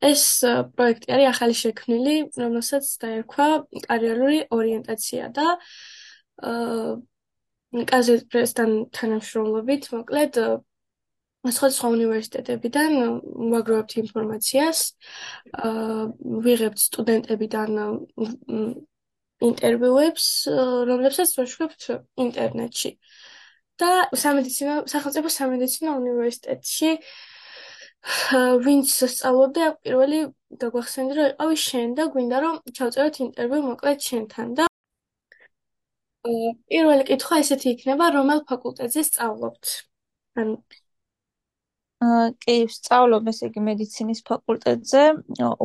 [0.00, 0.22] ეს
[0.76, 3.48] პროექტი არის ახალი შექმნილი, რომელსაც დაერქვა
[3.86, 5.46] კარიერული ორიენტაცია და
[6.50, 6.98] აა
[7.90, 10.38] კაზეთ პრესთან თანამშრომლობით, მოკლედ
[11.40, 12.96] სხვადასხვა უნივერსიტეტებიდან
[13.52, 14.80] ვაგროვებთ ინფორმაციას,
[15.68, 16.00] აა
[16.46, 17.70] ვიღებთ სტუდენტებიდან
[19.50, 20.26] ინტერვიუებს,
[20.90, 21.82] რომლებსაც ვაშუქებთ
[22.26, 22.90] ინტერნეტში.
[23.80, 26.90] და სამედიცინო სახელმწიფო სამედიცინო უნივერსიტეტში
[28.66, 30.20] ვინც სწავლობდა პირველი
[30.62, 34.68] დაგვახსენდი რომ იყავი შენ და გვინდა რომ ჩავწეროთ ინტერვიუ მოკლედ შენთან და
[36.24, 39.74] პირველი კითხვა ესეთი იქნება რომელ ფაკულტეტზე სწავლობთ
[40.40, 40.56] ან
[42.00, 45.02] კი, სწავლობ ესე იგი მედიცინის ფაკულტეტზე,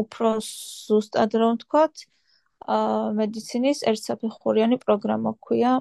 [0.02, 2.04] უფრო ზუსტად რომ ვთქვათ,
[2.76, 5.73] აა მედიცინის ერთსაფეხურიანი პროგრამა ქვია.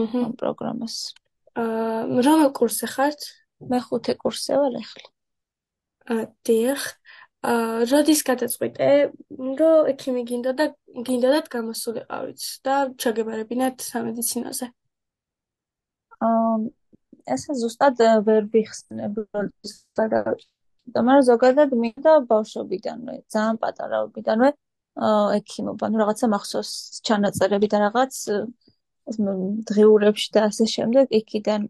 [0.00, 0.96] აჰა, პროგრამას.
[1.60, 3.20] აა რომელ კურსზე ხართ?
[3.68, 5.08] მეხუთე კურსზე ვარ ახლა.
[6.10, 6.82] დიახ.
[7.40, 8.88] აა როდის გადაწყვიტე,
[9.58, 10.64] რომ ექიმი გინდა და
[11.08, 14.66] გინდათ გამოსულიყავით და ჩაგებარებინათ სამედიცინოზე?
[16.28, 16.56] აა
[17.34, 24.50] ესე ზუსტად ვერ ვიხსნებ როდის გადავჭდა, მაგრამ ზოგადად მინდა ბავშვობიდანვე, ძალიან პატარაობიდანვე
[25.40, 26.72] ექიმობა, ну რაღაცა მახსოვს
[27.06, 28.14] ჩანაწერები და რაღაც
[29.70, 31.60] დღიურებში და ასე შემდეგ იქიდან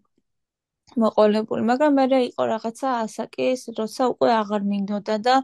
[0.99, 5.35] მოყოლებული, მაგრამ მე იყო რაღაცა ასაკის, როცა უკვე აღარ მინდოდა და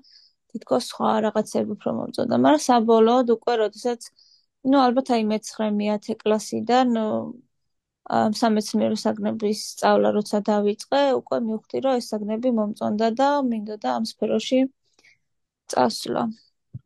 [0.50, 4.00] თითქოს სხვა რაღაცები უფრო მომწონდა, მაგრამ საბოლოოდ უკვე როდესაც
[4.67, 6.89] ну ალბათ აი მე-9-10 კლასიდან
[8.41, 14.61] სამეცნიერო საგნების სწავლა როცა დავიწყე, უკვე მივხვდი, რომ ეს საგნები მომწონდა და მინდოდა ამ სფეროში
[15.74, 16.22] წასვლა.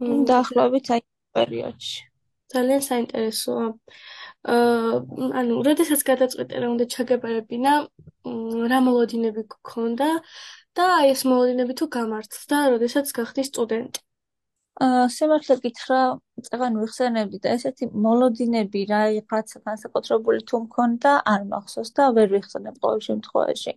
[0.01, 1.01] დაახლოებით აი
[1.37, 2.10] პერიოდში.
[2.55, 3.67] ძალიან საინტერესოა.
[4.55, 4.93] აა
[5.41, 7.73] ანუ, როდესაც გადაწყვეტე რომ უნდა ჩაგებარებინა,
[8.73, 10.09] რა მოლოდინები გქონდა
[10.77, 14.01] და აი ეს მოლოდინები თუ გამართლდა, როდესაც გახდი სტუდენტი?
[14.85, 16.01] აა სიმართლე გითხრა,
[16.47, 22.77] წაღან ვიხსენებდი და ესეთი მოლოდინები რა იღაცა განსაკუთრებული თუ მქონდა, არ მახსოვს და ვერ ვიხსენებ
[22.85, 23.73] ყოველ შემთხვევაში.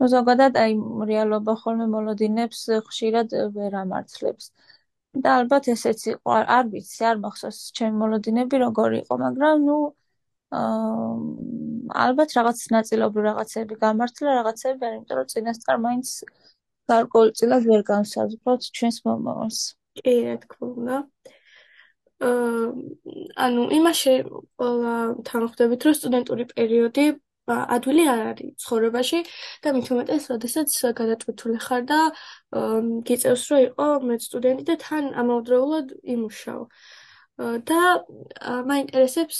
[0.00, 0.72] ну ზოგადად აი
[1.10, 4.44] რეალობა ხოლმე მოლოდინებს ხშირად ვერ ამართლებს.
[5.14, 9.76] და ალბათ ესეც იყო, არ ვიცი, არ მახსოვს ჩემი მოლოდინები როგორი იყო, მაგრამ ну
[10.58, 11.10] აა
[12.04, 16.08] ალბათ რაღაც ნაწილობრივ რაღაცები გამართლა, რაღაცები ვერ, იმიტომ რომ წინასწარ მაინც
[16.92, 19.60] გარკვეულწილად ვერ განსაზღვროთ ჩვენს მომავალს.
[20.00, 20.96] კი, რა თქმა უნდა.
[22.28, 22.66] აა
[23.46, 24.14] ანუ იმაში
[24.58, 24.94] ყველა
[25.30, 27.06] თანხმდებით, რომ სტუდენტური პერიოდი
[27.48, 29.20] ადვილი არ არის ცხოვრებაში
[29.64, 30.70] და მით უმეტეს, როდესაც
[31.00, 32.00] გადატვირთული ხარ და
[33.08, 36.62] გიწევს, რომ იყო მეც სტუდენტი და თან ამავდროულად იმუშაო.
[37.40, 37.82] და
[38.68, 39.38] მაინტერესებს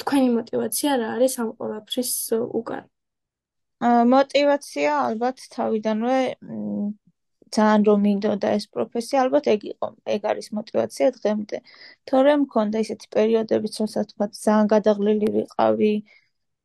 [0.00, 2.12] თქვენი мотиваცია რა არის ამ ყველაფრის
[2.60, 2.84] უკან.
[4.14, 6.18] мотиваცია ალბათ თავიდანვე
[7.52, 11.56] ძალიან რომ მინდოდა ეს პროფესია, ალბათ ეგ იყო, ეგ არის мотиваცია დღემდე.
[12.08, 16.21] თორემ მქონდა ისეთი პერიოდებიც, როცა თქვა ძალიან გადაღლილი ვიყავი, აა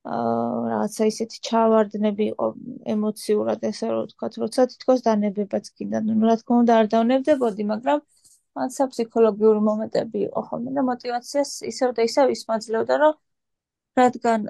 [0.08, 2.48] რაღაცა ისეთ ჩავარდნები იყო
[2.94, 8.00] ემოციურად ესე რომ ვთქვათ, როცა თითქოს დანებებაც კიდე, ну რა თქმა უნდა არ დავნებდებოდი, მაგრამ
[8.64, 13.14] ან საფსიქოლოგიური მომენტები იყო ხოლმე და мотивაციას ისევ და ისევ ისმაძლევდა, რომ
[14.00, 14.42] რადგან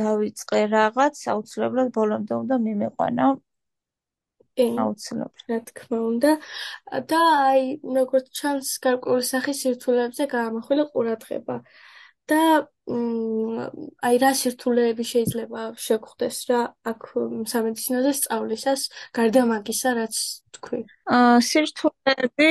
[0.00, 3.28] დავიწყე რაღაც, აუცილებლად ბოლომდე უნდა მიმეყვანა.
[4.60, 6.32] აუცილებლად, რა თქმა უნდა.
[7.10, 7.62] და აი,
[7.98, 11.56] როგორც ჩანს, გარკვეული სახის სირთულეებზე გაამახვილა ყურადღება.
[12.30, 12.42] და
[12.90, 16.60] აი რა სირთულეები შეიძლება შეგხვდეს რა
[16.92, 17.08] აქ
[17.52, 18.82] სამედიცინოზე სწავლისას
[19.18, 20.20] გარდა მაგისა რაც
[20.56, 20.80] თქვი?
[21.18, 22.48] აა სირთულეები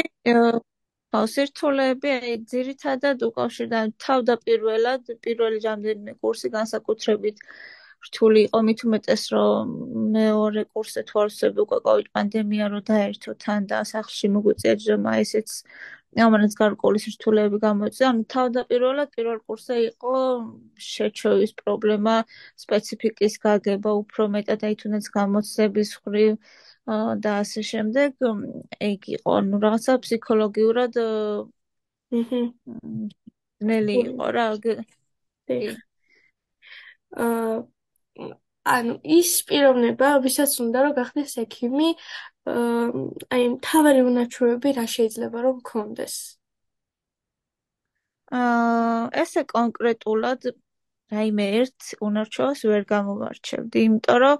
[1.09, 7.37] ხო სირთულეები აი ძირითადად უკავშირდა თავდაპირველად პირველი რამდენიმე კურსი განსაკუთრებით
[8.07, 8.59] რთული იყო.
[8.67, 9.71] მით უმეტეს რომ
[10.15, 15.13] მეორე კურსზე თუ არ ვსები უკვე კოვიდ პანდემია რო დაერთო თან და სახლში მოგვიწია ჯერმა
[15.23, 15.49] ესეც
[16.17, 18.07] ამანაც გარკვეული სირთულეები გამოიწვია.
[18.09, 20.13] ანუ თავდაპირველად პირველ კურსზე იყო
[20.89, 22.15] შეჩოვის პრობლემა
[22.63, 26.33] სპეციფიკის გაგება უფრო მეტად აი თუნდაც გამოცდების ხრივ
[27.23, 28.11] და ასე შემდეგ.
[28.89, 29.29] ეგ იყო.
[29.39, 30.93] ანუ რაღაცა ფსიქოლოგიურად
[32.19, 32.41] აჰა
[33.69, 35.88] ნელი იყო რა აა
[38.75, 41.89] ანუ ის პიროვნება, ვისაც უნდა რომ გახდეს ექიმი,
[43.35, 46.15] აი თავარი უნაჩვევები რა შეიძლება რომ გქონდეს?
[48.39, 50.49] აა ესე კონკრეტულად
[51.13, 54.37] რაიმე ერთ უნარჩვევას ვერ გამომარჩევდი, იმიტომ რომ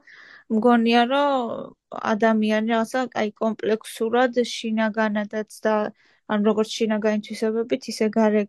[0.58, 1.74] მგონია რომ
[2.14, 5.76] ადამიანი რაღაცა აი კომპლექსურად შინაგანადაც და
[6.34, 8.44] ან როგორც შინაგანი თვისებებით, ისე გარე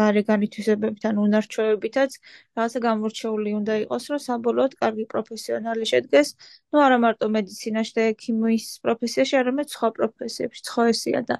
[0.00, 2.16] გარეგანი თვისებებით, ან უნარჩვევებითაც
[2.56, 6.28] რაღაცა გამორჩეული უნდა იყოს, რომ საბოლოოდ კარგი პროფესიონალი შედგეს,
[6.72, 11.36] ну არა მარტო მედიცინაში და ექიმის პროფესიაში, არამედ სხვა პროფესიებში, სხვა ესია და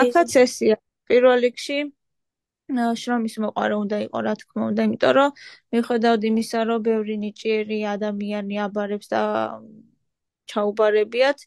[0.00, 0.76] აქაც ესია.
[1.08, 1.78] პირველ რიგში
[2.72, 5.30] შრომის მოყარე უნდა იყო, რა თქმა უნდა, იმიტომ რომ
[5.74, 9.20] მიუხედავად იმისა, რომ ბევრი ნიჭიერი ადამიანი აბარებს და
[10.52, 11.38] ჩაუბარებიათ,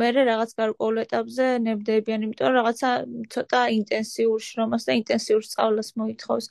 [0.00, 2.90] მე რაღაც გარკვეულ ეტაპზე ნებდებიან, იმიტომ რომ რაღაცა
[3.34, 6.46] ცოტა ინტენსიურ შრომას და ინტენსიურ სწავლას მოითხოვს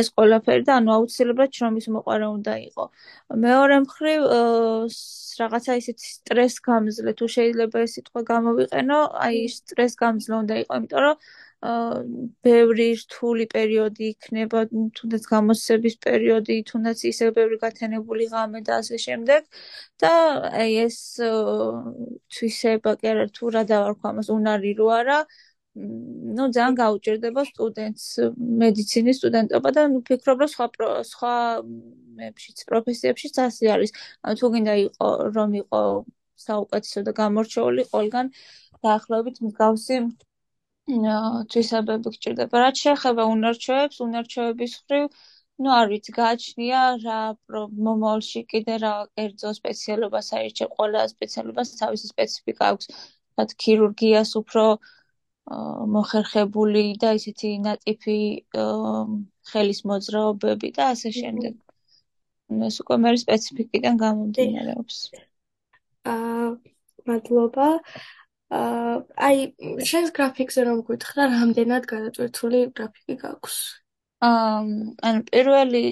[0.00, 2.84] ეს ყველაფერი და ანუ აუცილებლად შრომის მოყარე უნდა იყო.
[3.46, 4.20] მეორე მხრივ
[5.40, 11.00] რაღაცა ისეთი სტრეს გამძლე თუ შეიძლება ეს სიტყვა გამოვიყენო, აი სტრეს გამძლე უნდა იყო, იმიტომ
[11.06, 11.16] რომ
[11.60, 14.60] ბევრი რთული პერიოდი იქნება,
[14.96, 19.42] თუნდაც გამოცების პერიოდი, თუნდაც ისე ბევრი გათენებული ღამე და ასე შემდეგ.
[20.00, 20.12] და
[20.56, 20.96] აი ეს
[22.32, 25.18] თვისება კი არა თუ რა დავარქვა ამას უნარი რო არა,
[26.36, 28.06] ну ძალიან გაუჭირდება სტუდენტს
[28.62, 30.66] მედიცინის სტუდენტობა და ვფიქრობ რომ სხვა
[31.12, 31.34] სხვა
[32.20, 33.90] მეებშიც პროფესიებშიც ასე არის.
[34.40, 35.80] თუ გინდა იყო რომ იყო
[36.46, 38.26] საუკეთესო და გამორჩეული ყველგან
[38.84, 39.96] დაახლოებით მსგავსი
[40.88, 42.60] თვისებები გჭირდება.
[42.64, 45.06] რაც შეეხება უნარჩვევებს, უნარჩვევების ხრივ,
[45.60, 47.18] ну არ ვიცი, გააჩნია რა
[47.86, 52.86] მომავალში კიდე რა კერძო სპეციალობას აირჩე, ყველა სპეციალობას თავისი სპეციფიკა აქვს.
[53.40, 54.64] რაც ქირურგიას უფრო
[55.94, 58.18] მოხერხებული და ისეთი ნატიფი
[59.50, 61.54] ხელის მოძრაობები და ასე შემდეგ.
[62.68, 64.96] ეს უკვე მე სპეციფიკიდან გამომდინარეობს.
[66.12, 66.46] აა
[67.10, 67.68] მადლობა.
[68.50, 69.36] აი
[69.86, 73.58] შენს გრაფიკზე რომ გითხრა რამდენად გადაწყვეტილი გრაფიკი გაქვს?
[74.26, 74.62] აა
[75.08, 75.82] ან პირველი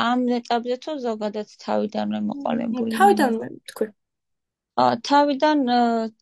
[0.00, 3.88] ამ ეტაპზე თუ ზოგადად თავიდანვე მოყოლებული თავიდანვე თქვი.
[4.84, 5.64] აა თავიდან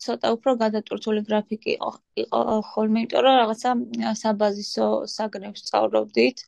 [0.06, 1.93] ცოტა უფრო გადაწყვეტილი გრაფიკი იყო
[2.25, 3.75] იყო ხოლმე იმიტომ რომ რაღაცა
[4.23, 6.46] საბაზისო საგნებს სწავლობდით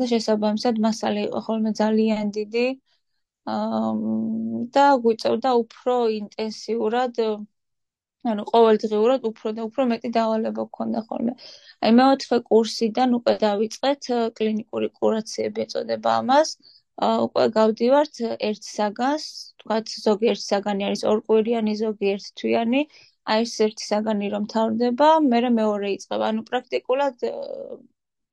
[0.00, 2.66] და შესაბამისად მასალა იყო ხოლმე ძალიან დიდი
[3.56, 3.92] აა
[4.74, 7.24] და გვიწევდა უფრო ინტენსიურად
[8.28, 11.32] ანუ ყოველდღიურად უფრო და უფრო მეტი დავალება გქონდა ხოლმე.
[11.84, 14.08] აი მეოთხე კურსიდან უკვე დავიწყეთ
[14.40, 16.48] კლინიკური კურაციები ეწოდება ამას.
[17.26, 18.16] უკვე გავდივართ
[18.48, 19.24] ერთ საგანს,
[19.62, 22.82] თქვათ ზოგიერთ საგანი არის ორკვირიანი, ზოგიერთ თვიანი.
[23.32, 26.24] აი ეს ერთი საგანი რომ თავდება, მე მეორე იწყება.
[26.32, 27.16] ანუ პრაქტიკულად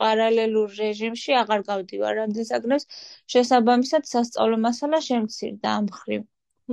[0.02, 2.86] პარალელურ რეჟიმში აღარ გავდივარ ამდენ საგნებს.
[3.34, 6.22] შესაბამისად სასწავლო მასალა შემცირდა ამ ხრივ.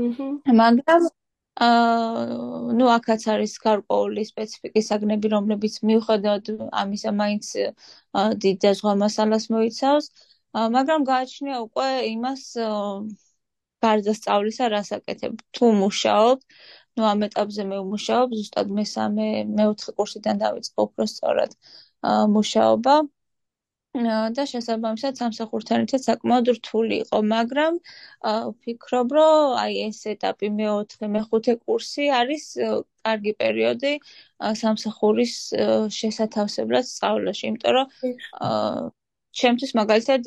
[0.05, 0.27] აჰა.
[0.61, 1.03] მაგრამ
[1.63, 6.51] ნუ აქაც არის გარკვეული სპეციფიკის აგნები, რომლებიც მიუხედავად
[6.83, 7.51] ამისა მაინც
[8.45, 10.11] დიდ და ზღვა მასალას მოიცავს,
[10.77, 12.43] მაგრამ გააჩნია უკვე იმას
[13.85, 16.39] გარდა სწავლისა რას აკეთებ, თუ მუშაობ,
[16.99, 19.27] ნუ ამ ეტაპზე მე ვმუშაობ, ზუსტად მესამე,
[19.59, 21.55] მეოთხე კურსიდან დავიწყე უფრო სწორად
[22.37, 22.95] მუშაობა.
[23.95, 27.77] და შესაბამისად სამსახურთან ერთად საკმაოდ რთული იყო, მაგრამ
[28.27, 32.45] ვფიქრობ, რომ აი ეს ეტაპი მეოთხე, მეხუთე კურსი არის
[33.07, 33.93] კარგი პერიოდი
[34.63, 35.35] სამსახურის
[35.99, 37.87] შესათავსებლად სწავლაში, იმიტომ რომ
[39.39, 40.23] ჩემთვის მაგალითად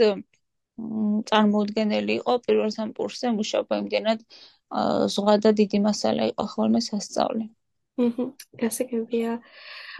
[1.28, 4.20] წარმოუდგენელი იყო პირველ სამ კურსზე მუშაობა იმდენად
[5.12, 7.57] ზღვა და დიდი მასალა იყო ხოლმე სასწავლი.
[7.98, 8.26] აჰა,
[8.62, 9.34] გასაგებია.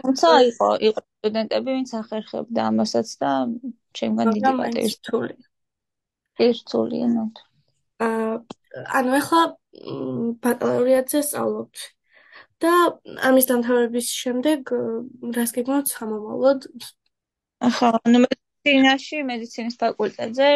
[0.04, 3.32] თუმცა იყო იყო სტუდენტები, ვინც ახერხებდა ამასაც და
[3.98, 5.36] ჩემგან დიდი პატივი რთული.
[6.38, 7.34] რთული ენოთ.
[8.06, 8.34] აა
[8.98, 9.42] ანუ ახლა
[10.44, 11.84] ბაკალავრიატზე სწავლობთ
[12.62, 12.72] და
[13.28, 14.72] ამის დამთავრების შემდეგ
[15.36, 16.66] რას გეგმავთ სამომავლოდ?
[17.68, 20.48] ახლა ანუ მედიცინაში, მედიცინის ფაკულტეტზე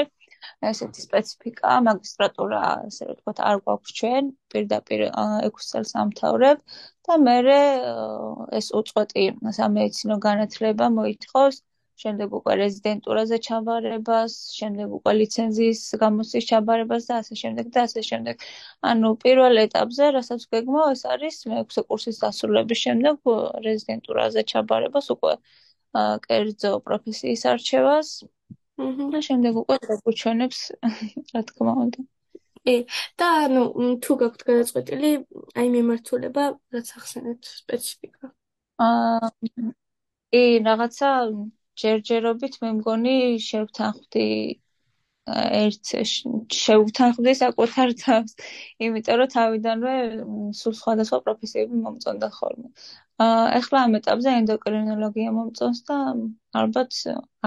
[0.69, 6.63] ესეთი სპეციფიკა, მაგისტრატურა, ასე ვთქვათ, არ გვაქვს ჩვენ, პირდაპირ 6 წელს ამთავრებ
[7.09, 7.37] და მე
[8.59, 9.25] ეს უწყვეტი
[9.59, 11.57] სამედიცინო განათლება მოითხოვს
[12.03, 18.47] შემდეგ უკვე რეზიდენტურაზე ჩაბარებას, შემდეგ უკვე ლიცენზიის გამოცდის ჩაბარებას და ასე შემდეგ და ასე შემდეგ.
[18.93, 23.33] ანუ პირველ ეტაპზე, რასაც გეგმავ, ეს არის მეექვსე კურსის დასრულების შემდეგ
[23.69, 25.35] რეზიდენტურაზე ჩაბარებას, უკვე
[26.27, 28.09] კერძო პროფესიის არჩევას,
[29.15, 30.61] და შემდეგ უკვე დაგუჩვენებს
[31.35, 32.09] რა თქმა უნდა.
[32.67, 32.77] კი,
[33.19, 33.63] და ანუ
[34.05, 35.13] თუ გაქვთ გადაწყვეტილი
[35.59, 36.45] აი მიმართულება,
[36.77, 38.33] რაც ახსენეთ სპეციფიკა.
[38.87, 39.31] აა
[40.33, 41.11] კი, რაღაცა
[41.83, 43.17] ჯერჯერობით მე მგონი
[43.47, 44.27] შევთანხმდი
[45.33, 45.91] ერთ
[46.59, 48.33] შევთანხმდი საკუთარ თავს,
[48.83, 49.95] იმიტომ რომ თავიდანვე
[50.59, 52.69] სულ სხვადასხვა პროფესიები მომწონდა ხოლმე.
[53.61, 55.99] ეხლა ამ ეტაპზე ენდოკრინოლოგია მომწონს და
[56.63, 56.99] ალბათ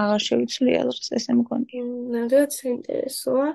[0.02, 1.84] აღარ შევიცვლი აზრს ესე მგონი.
[2.16, 3.48] ნამდვილად საინტერესოა.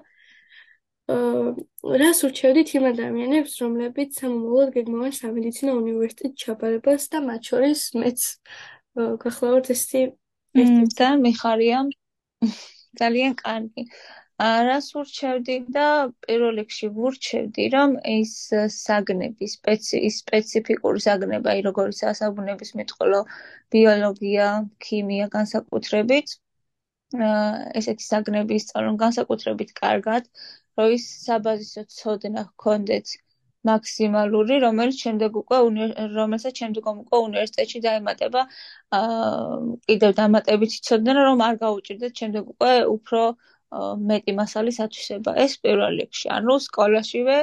[2.02, 8.20] რას ურჩევდით იმ ადამიანებს, რომლებიც სამომავლოდ გეგმავენ სამედიცინო უნივერსიტეტ ჩაბარებას და მათ შორის მეც
[9.26, 10.02] გახლავართ ესეთი
[11.00, 11.80] და მიხარია
[13.02, 13.84] ძალიან კარგი.
[14.42, 15.88] რას ურჩევდი და
[16.26, 18.32] პირველ რიგში ვურჩევდი, რომ ეს
[18.76, 23.20] საგნები, სპეცი სპეციფიკური საგნები, აი როგორიც ასაბუნების მეტყოლო,
[23.76, 24.48] ბიოლოგია,
[24.86, 26.34] ქიმია განსაკუთრებით,
[27.80, 30.30] ესეთი საგნები ისწავლონ განსაკუთრებით კარგად,
[30.80, 33.16] რომ ის საბაზისო ცოდნა ჰქონდეთ
[33.70, 35.58] მაქსიმალური, რომელიც შემდეგ უკვე
[36.18, 38.42] რომელსაც შემდეგ უკვე უნივერსიტეტში დაემატება
[39.00, 43.22] აა კიდევ დამატებითი ცოდნა, რომ არ გაუჭirdეთ შემდეგ უკვე უფრო
[44.12, 45.36] მეტი მასალის ათვისება.
[45.46, 47.38] ეს პირველ რიგში, ანუ სკოლაშივე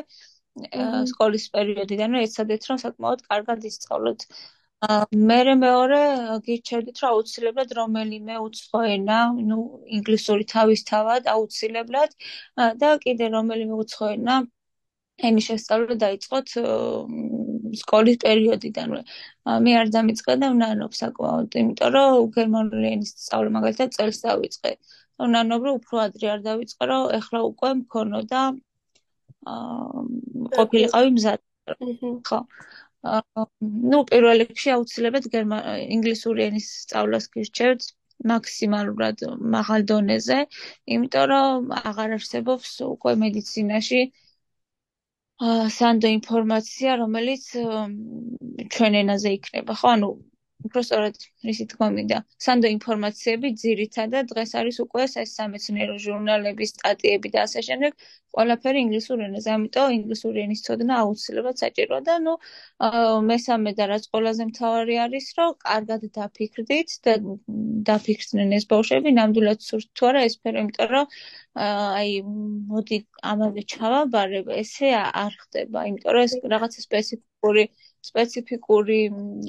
[1.13, 4.27] სკოლის პერიოდიდანვე ეცადეთ, რომ საკმაოდ კარგად ისწავლოთ.
[5.29, 6.01] მერე მეორე
[6.47, 9.57] გირჩევდით რომ აუცილებლად რომელიმე უცხო ენა, ну,
[9.99, 12.15] ინგლისური თავისთავად აუცილებლად
[12.83, 14.37] და კიდე რომელიმე უცხო ენა
[15.19, 16.55] ენის შესწავლა დაიწყოთ
[17.81, 19.01] სკოლის პერიოდიდანვე.
[19.67, 24.73] მე არ დამიწყე და ვნანობ საკმაოდ, იმიტომ რომ გერმანული ენის სწავლა მაგალითად წელს დავიწყე.
[25.27, 28.41] ვნანობ რომ უფრო ადრე არ დავიწყე, რომ ეხლა უკვე მქონოდა
[29.51, 30.03] აა
[30.59, 31.41] ყოფილიყავი მზად.
[32.29, 32.39] ხო.
[33.93, 35.27] Ну პირველ რიგში აუცილებლად
[35.97, 37.87] ინგლისური ენის სწავლას გირჩევთ
[38.33, 39.23] მაქსიმალურად
[39.55, 40.39] მაღალ დონეზე,
[40.97, 44.01] იმიტომ რომ აღარ არსებობს უკვე მედიცინაში
[45.49, 47.45] აა სანდო ინფორმაცია, რომელიც
[48.77, 49.93] ჩვენ ენაზე იქნება, ხო?
[49.95, 50.11] ანუ
[50.67, 51.17] უბრალოდ
[51.53, 52.19] ისე თქვა მინდა.
[52.45, 57.93] სანდო ინფორმაციები ძირითადად დღეს არის უკვე ეს სამეცნიერო ჟურნალების სტატიები და ასე შემდეგ,
[58.35, 59.49] ყველაფერი ინგლისურ ენაზე.
[59.57, 62.35] ამიტომ ინგლისური ენის ცოდნა აუცილებლად საჭიროა და ნუ
[63.31, 67.15] მესამე და რაც ყველაზე მთავარი არის, რომ კარგად დაფიქრდით და
[67.91, 71.07] დაფიქრდნენ ეს ბავშვები, ნამდვილად სურთ თუ არა ეს სფერო, იმიტომ რომ
[71.67, 72.11] აი
[72.75, 72.99] მოდი
[73.33, 74.91] ამაზე ჩავაბარებ, ესე
[75.25, 77.65] არ ხდება, იმიტომ რომ ეს რაღაცა სპეციფიკური
[78.09, 78.99] სპეციფიკური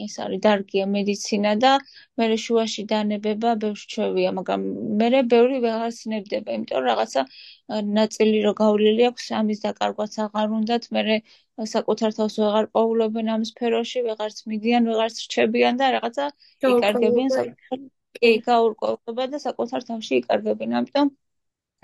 [0.05, 1.73] ეს არის დარგია მედიცინა და
[2.21, 4.65] მე შუაში დანებება ბევრ ჩვევია, მაგრამ
[5.01, 7.21] მე ბევრი ვეღარ ცნებდება, იმიტომ რომ რაღაცა
[7.99, 11.21] ნაწილი რო გავლილი აქვს ამის დაკარგვაც აღარ უნდათ, მე
[11.75, 16.27] საკუთარ თავს ვეღარ პოულობენ ამ სფეროში, ვეღარც მიდიან, ვეღარც რჩებიან და რაღაცა
[16.73, 17.87] იკარგებიან საკუთარ
[18.19, 21.11] კი გაურკვევება და საკუთარ თავში იკარგებიან, ამიტომ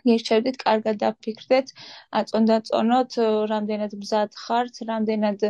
[0.10, 1.72] გირჩევდით კარგად დაფიქრდეთ,
[2.20, 3.18] აწონდაწონოთ,
[3.52, 5.46] რამდენად მზად ხართ, რამდენად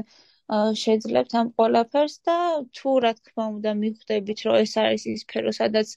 [0.51, 2.37] შეძლებთ ამ ყველაფერს და
[2.77, 5.87] თუ რა თქმა უნდა მიხვდებით რომ ეს არის ის სფერო სადაც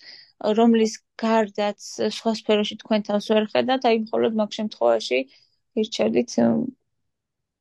[0.59, 1.79] რომლის გარდაც
[2.19, 5.19] სხვა სფეროში თქვენ თავს ვერ ხედავთ აი მხოლოდ მაგ შემთხვევაში
[5.83, 6.31] ირჩევდით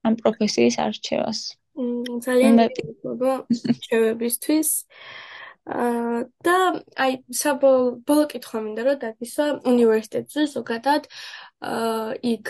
[0.07, 1.39] ამ პროფესიის არჩევას.
[2.25, 4.69] ძალიან მადლობა რჩევებისთვის
[6.47, 6.57] და
[7.03, 11.09] აი საბოლოო კითხვა მინდა რომ დაგისვა უნივერსიტეტზე ზოგადად
[12.33, 12.47] იქ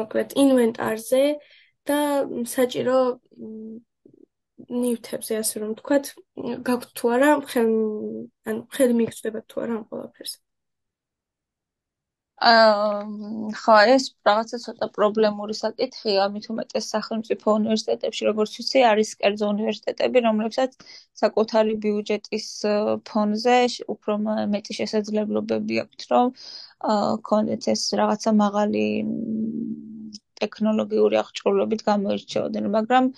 [0.00, 1.22] მოკლედ ინვენტარზე
[1.90, 1.98] და
[2.54, 2.98] საჭირო
[4.82, 6.10] ნივთებზე ასე რომ ვთქვათ,
[6.68, 7.70] გაქვთ თუ არა, ხელ
[8.50, 10.34] ანუ ხელი მიგწდება თუ არა ამ ყველაფერს.
[12.38, 12.98] აა
[13.60, 20.22] ხო, ეს რაღაცა ცოტა პრობლემური საკითხია, ამით უმეტეს სახელმწიფო უნივერსიტეტებში, როგორც ვიცი, არის კერძო უნივერსიტეტები,
[20.28, 20.76] რომლებსაც
[21.22, 22.46] საკუთარი ბიუჯეტის
[23.10, 23.58] ფონზე
[23.94, 24.14] უფრო
[24.54, 26.26] მეტი შესაძლებლობები აქვთ, რომ
[26.94, 28.84] აა კონდეთ ეს რაღაცა მაღალი
[30.42, 33.10] ტექნოლოგიური აღჭურვილობით გამოირჩეოდნენ, მაგრამ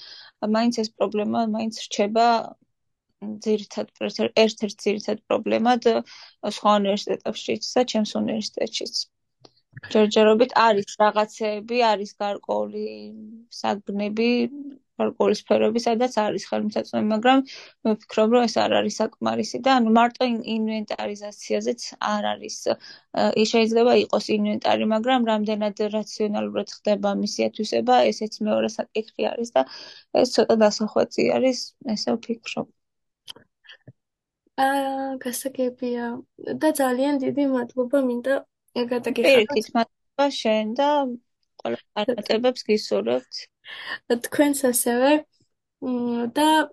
[0.56, 2.26] მაინც ეს პრობლემა მაინც რჩება
[3.44, 3.88] ძირითად
[4.44, 5.88] ერთ-ერთ ძირითად პრობლემად
[6.58, 8.94] სხვა უნივერსიტეტებშიც და ჩემს უნივერსიტეტშიც.
[9.94, 12.86] ჯერჯერობით არის რაღაცეები, არის გარკვეული
[13.58, 14.30] საგნები,
[15.00, 17.44] გარკვეული სფეროები, სადაც არის ხელმისაწვდომი, მაგრამ
[17.86, 21.80] მე ვფიქრობ, რომ ეს არ არის საკმარისი და ანუ მარტო ინვენტარიზაციაზეც
[22.14, 22.56] არ არის.
[23.52, 29.64] შეიძლება იყოს ინვენტარი, მაგრამ რამდენად რაციონალურად ხდება მისი ათვისება, ესეც მეორე საკითხი არის და
[30.24, 31.58] ეს ცოტა დასახვეწი არის,
[31.96, 32.68] ესე ვფიქრობ.
[34.60, 36.06] აა, გასაგებია
[36.62, 38.34] და ძალიან დიდი მადლობა მინდა
[38.92, 39.26] გადაგიხადოთ.
[39.26, 40.88] პირიქით, მადლობა შენ და
[41.60, 43.34] ყველა წარმატებებს გისურვებთ.
[44.08, 45.24] откроем со сервер,
[45.80, 46.70] да,